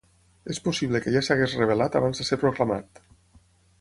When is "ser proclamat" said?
2.31-3.03